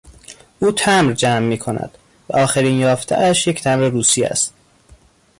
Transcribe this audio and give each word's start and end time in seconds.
او 0.61 0.71
تمبر 0.71 1.13
جمع 1.13 1.39
میکند 1.45 1.97
و 2.29 2.37
آخرین 2.37 2.79
یافتهاش 2.79 3.47
یک 3.47 3.61
تمبر 3.61 3.89
روسی 3.89 4.23
است. 4.23 4.53